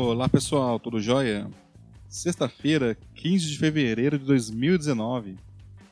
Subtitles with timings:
[0.00, 1.50] Olá pessoal, tudo jóia?
[2.08, 5.34] Sexta-feira, 15 de fevereiro de 2019.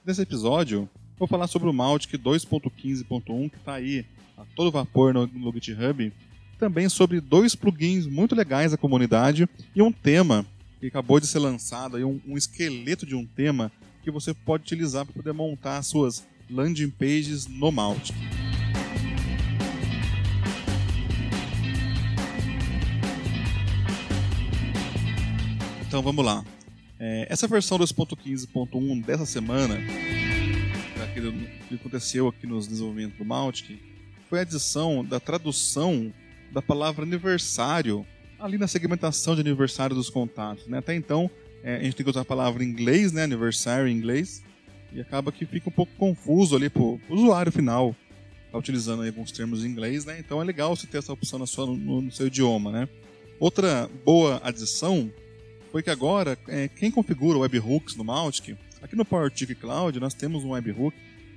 [0.07, 0.89] Nesse episódio,
[1.19, 4.07] vou falar sobre o Mautic 2.15.1 que está aí
[4.39, 6.13] a todo vapor no, no GitHub.
[6.57, 10.47] Também sobre dois plugins muito legais da comunidade e um tema
[10.79, 13.73] que acabou de ser lançado, aí um, um esqueleto de um tema
[14.05, 18.15] que você pode utilizar para poder montar suas landing pages no Mautic.
[25.97, 26.45] Então vamos lá.
[27.01, 29.79] É, essa versão 2.15.1 dessa semana,
[31.15, 33.81] que aconteceu aqui nos desenvolvimentos do Mautic,
[34.29, 36.13] foi a adição da tradução
[36.53, 38.07] da palavra aniversário
[38.39, 40.67] ali na segmentação de aniversário dos contatos.
[40.67, 40.77] Né?
[40.77, 41.31] Até então,
[41.65, 43.23] é, a gente tem que usar a palavra em inglês, né?
[43.23, 44.45] aniversário em inglês,
[44.93, 47.97] e acaba que fica um pouco confuso ali para o usuário final
[48.53, 50.19] tá utilizando alguns termos em inglês, né?
[50.21, 52.89] Então é legal você ter essa opção na sua, no, no seu idioma, né?
[53.41, 55.11] Outra boa adição
[55.71, 60.45] foi que agora, é, quem configura webhooks no Mautic, aqui no PowerTick Cloud nós temos
[60.45, 60.97] um webhook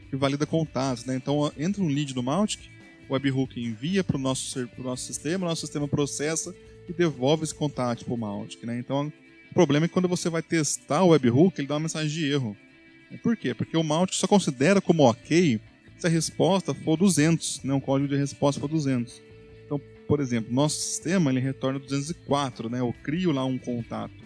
[0.09, 1.16] que valida contatos, né?
[1.16, 2.69] Então entra um lead no Mautic,
[3.08, 6.53] o webhook envia para o nosso, nosso sistema, o nosso sistema processa
[6.88, 8.77] e devolve esse contato para o Mautic, né?
[8.80, 9.11] Então
[9.49, 12.31] o problema é que quando você vai testar o webhook, ele dá uma mensagem de
[12.31, 12.55] erro.
[13.23, 13.53] Por quê?
[13.53, 15.59] Porque o Mautic só considera como ok
[15.97, 17.73] se a resposta for 200, né?
[17.73, 19.21] um código de resposta for 200.
[19.66, 22.80] Então, por exemplo, nosso sistema ele retorna 204, né?
[22.80, 24.18] eu crio lá um contato.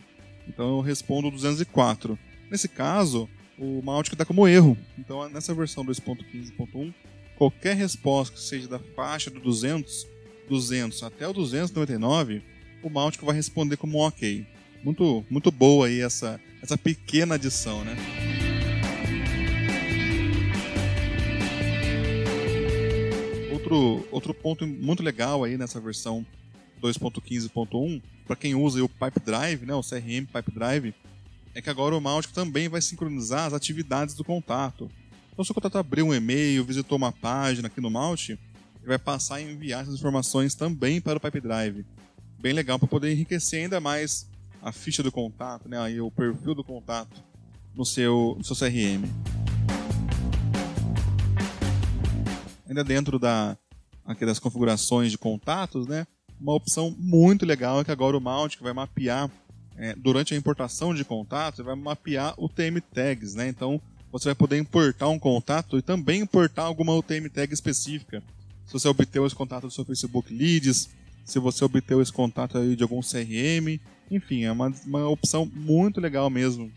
[0.47, 2.17] Então eu respondo 204.
[2.49, 4.77] Nesse caso, o Mautic está como erro.
[4.97, 6.93] Então nessa versão 2.15.1,
[7.37, 10.07] qualquer resposta que seja da faixa do 200,
[10.49, 12.41] 200 até o 299,
[12.81, 14.45] o Mautic vai responder como ok.
[14.83, 17.95] Muito, muito boa aí essa, essa pequena adição, né?
[23.51, 26.25] Outro, outro ponto muito legal aí nessa versão
[26.83, 30.93] 2.15.1, para quem usa o Pipe Drive, né, o CRM Pipe Drive,
[31.55, 34.91] é que agora o Mautic também vai sincronizar as atividades do contato.
[35.31, 38.99] Então, se o contato abrir um e-mail, visitou uma página aqui no Mautic, ele vai
[38.99, 41.85] passar a enviar essas informações também para o Pipe Drive.
[42.37, 44.27] Bem legal para poder enriquecer ainda mais
[44.61, 47.23] a ficha do contato, né, aí o perfil do contato
[47.73, 49.03] no seu, no seu CRM.
[52.67, 53.57] Ainda dentro da,
[54.05, 56.05] aqui das configurações de contatos, né,
[56.43, 59.31] uma opção muito legal é que agora o Mautic vai mapear,
[59.77, 63.47] é, durante a importação de contatos, vai mapear o TM tags, né?
[63.47, 63.81] Então
[64.11, 68.21] você vai poder importar um contato e também importar alguma UTM tag específica.
[68.67, 70.89] Se você obteve esse contato do seu Facebook Leads,
[71.25, 73.79] se você obteve esse contato aí de algum CRM,
[74.11, 76.69] enfim, é uma, uma opção muito legal mesmo,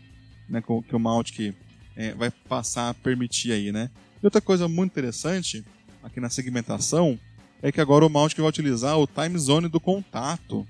[0.49, 1.53] né, que o Mautic
[1.95, 3.91] é, vai passar a permitir aí, né?
[4.23, 5.63] E outra coisa muito interessante
[6.01, 7.19] aqui na segmentação
[7.61, 10.67] é que agora o Mautic vai utilizar o time zone do contato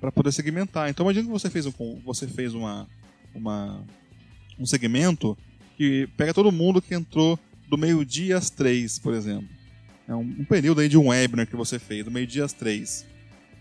[0.00, 0.88] para poder segmentar.
[0.88, 1.72] Então imagine que você fez, um,
[2.04, 2.88] você fez uma,
[3.34, 3.84] uma,
[4.58, 5.36] um segmento
[5.76, 7.38] que pega todo mundo que entrou
[7.68, 9.48] do meio-dia às três, por exemplo.
[10.08, 13.04] É um, um, período aí de um webinar que você fez, do meio-dia às três.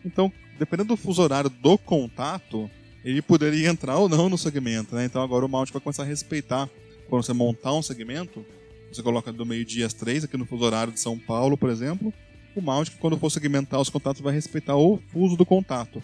[0.03, 2.69] Então, dependendo do fuso horário do contato,
[3.03, 4.95] ele poderia entrar ou não no segmento.
[4.95, 5.05] Né?
[5.05, 6.69] Então agora o Mautic vai começar a respeitar.
[7.09, 8.45] Quando você montar um segmento,
[8.91, 12.13] você coloca do meio-dia às três, aqui no fuso horário de São Paulo, por exemplo,
[12.59, 16.01] o Mautic, quando for segmentar os contatos, vai respeitar o fuso do contato.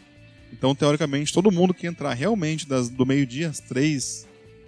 [0.51, 4.27] Então, teoricamente, todo mundo que entrar realmente das, do meio-dia às três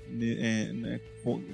[0.09, 1.01] né, é, né,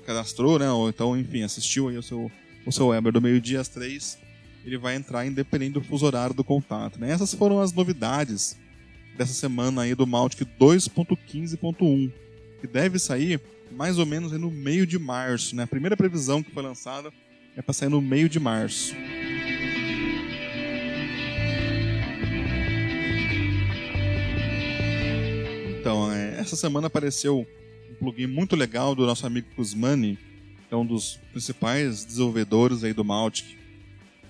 [0.06, 0.70] cadastrou, né?
[0.72, 2.32] Ou então, enfim, assistiu aí o seu,
[2.66, 4.20] o seu Weber do meio-dia às três,
[4.66, 7.00] ele vai entrar independente do fuso horário do contato.
[7.00, 7.12] Né?
[7.12, 8.58] Essas foram as novidades
[9.18, 12.12] dessa semana aí do Mautic 2.15.1,
[12.62, 13.42] que deve sair
[13.72, 15.56] mais ou menos no meio de março.
[15.56, 15.64] Né?
[15.64, 17.12] A primeira previsão que foi lançada
[17.56, 18.94] é para sair no meio de março.
[26.50, 27.46] Essa semana apareceu
[27.92, 30.18] um plugin muito legal do nosso amigo Kuzmani,
[30.68, 33.56] que é um dos principais desenvolvedores aí do Mautic,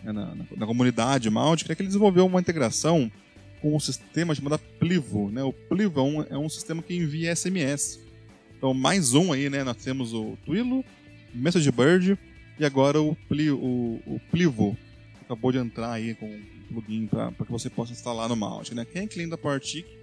[0.04, 3.10] né, na, na, na, comunidade Mautic, é que ele desenvolveu uma integração
[3.62, 5.30] com um sistema chamado Plivo.
[5.30, 5.42] Né?
[5.44, 8.02] O Plivo é um, é um sistema que envia SMS.
[8.58, 9.64] Então, mais um aí, né?
[9.64, 10.84] Nós temos o Twilio,
[11.34, 12.18] MessageBird
[12.60, 14.78] e agora o, Pli, o, o Plivo,
[15.22, 16.42] acabou de entrar aí com um
[16.74, 18.76] plugin para que você possa instalar no Mautic.
[18.76, 18.84] Né?
[18.84, 20.00] Quem é cliente da PowerTick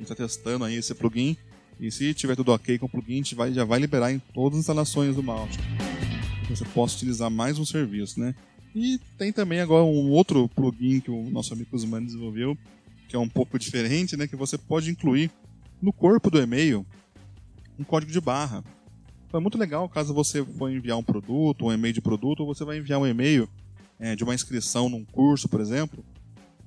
[0.00, 1.36] gente está testando aí esse plugin.
[1.80, 4.18] E se tiver tudo ok com o plugin, a gente vai, já vai liberar em
[4.18, 5.58] todas as instalações do Mautic.
[6.50, 8.34] Você possa utilizar mais um serviço, né?
[8.74, 12.56] E tem também agora um outro plugin que o nosso amigo Zumani desenvolveu,
[13.08, 14.26] que é um pouco diferente, né?
[14.26, 15.30] Que você pode incluir
[15.80, 16.84] no corpo do e-mail
[17.78, 18.62] um código de barra.
[19.26, 22.54] Então é muito legal caso você for enviar um produto, um e-mail de produto, ou
[22.54, 23.48] você vai enviar um e-mail
[23.98, 26.04] é, de uma inscrição num curso, por exemplo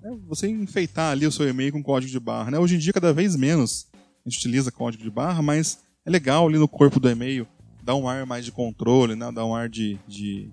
[0.04, 2.52] é você enfeitar ali o seu e-mail com código de barra.
[2.52, 2.60] Né?
[2.60, 3.88] Hoje em dia, cada vez menos
[4.26, 7.48] a gente utiliza código de barra, mas é legal ali no corpo do e-mail
[7.84, 9.32] dar um ar mais de controle, né?
[9.32, 10.50] dar um ar de, de,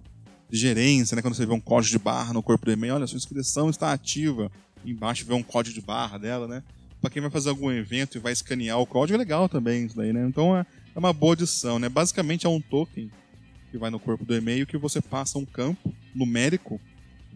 [0.49, 1.22] de gerência, né?
[1.22, 3.93] quando você vê um código de barra no corpo do e-mail, olha, sua inscrição está
[3.93, 4.50] ativa,
[4.84, 6.62] embaixo vê um código de barra dela, né?
[7.00, 9.96] Para quem vai fazer algum evento e vai escanear o código, é legal também isso
[9.96, 10.26] daí, né?
[10.26, 11.88] Então é, é uma boa adição, né?
[11.88, 13.11] Basicamente é um token
[13.70, 16.81] que vai no corpo do e-mail que você passa um campo numérico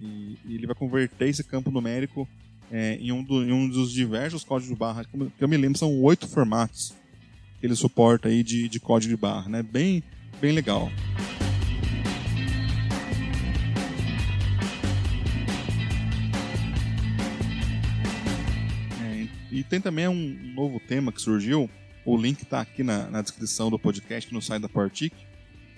[0.01, 2.29] e, e ele vai converter esse campo numérico
[2.71, 5.79] é, em, um do, em, um dos diversos códigos de barra, que eu me lembro
[5.79, 6.95] são oito formatos
[7.61, 9.63] que ele suporta aí de, de código de barra, né?
[9.63, 10.03] Bem,
[10.41, 10.91] bem legal.
[19.03, 21.71] É, e tem também um novo tema que surgiu,
[22.05, 25.15] o link está aqui na, na, descrição do podcast no site da Portic.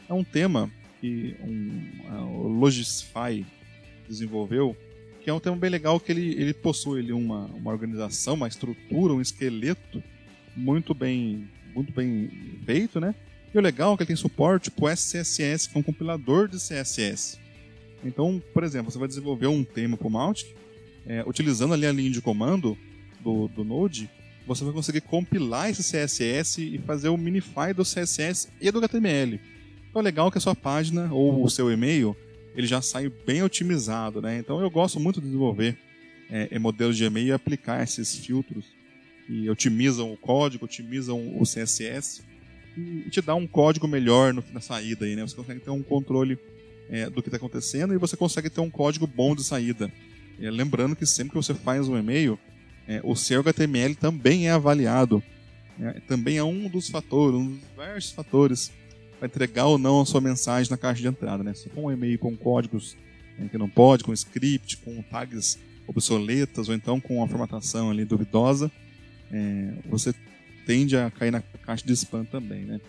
[0.08, 3.46] É um tema que um, o Logisfy
[4.08, 4.76] desenvolveu,
[5.26, 8.46] que é um tema bem legal que ele, ele possui ele uma, uma organização, uma
[8.46, 10.00] estrutura, um esqueleto
[10.54, 12.30] muito bem, muito bem
[12.64, 13.12] feito, né?
[13.52, 16.46] E o legal é que ele tem suporte para o SCSS, que é um compilador
[16.46, 17.40] de CSS.
[18.04, 20.46] Então, por exemplo, você vai desenvolver um tema para o Mautic,
[21.04, 22.78] é, utilizando ali a linha de comando
[23.18, 24.08] do, do Node,
[24.46, 29.40] você vai conseguir compilar esse CSS e fazer o minify do CSS e do HTML.
[29.90, 32.16] Então é legal que a sua página ou o seu e-mail
[32.56, 34.38] ele já sai bem otimizado, né?
[34.38, 35.76] Então eu gosto muito de desenvolver
[36.30, 38.64] é, modelos de e-mail e aplicar esses filtros
[39.26, 42.22] que otimizam o código, otimizam o CSS
[42.76, 45.22] e te dá um código melhor no, na saída aí, né?
[45.22, 46.38] Você consegue ter um controle
[46.88, 49.92] é, do que está acontecendo e você consegue ter um código bom de saída.
[50.40, 52.38] É, lembrando que sempre que você faz um e-mail,
[52.86, 55.22] é, o seu HTML também é avaliado.
[55.78, 56.00] Né?
[56.06, 58.72] Também é um dos fatores, um dos diversos fatores
[59.18, 61.42] para entregar ou não a sua mensagem na caixa de entrada.
[61.42, 61.54] Né?
[61.54, 62.96] Se for um e-mail com códigos
[63.38, 68.04] né, que não pode, com script, com tags obsoletas ou então com uma formatação ali
[68.04, 68.70] duvidosa,
[69.30, 70.14] é, você
[70.66, 72.64] tende a cair na caixa de spam também.
[72.64, 72.80] Né?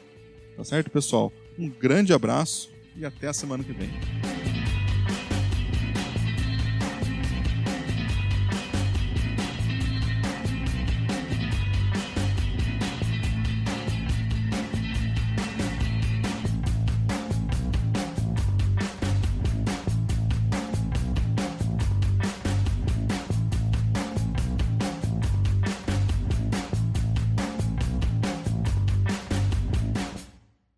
[0.55, 1.31] Tá certo, pessoal?
[1.57, 3.89] Um grande abraço e até a semana que vem.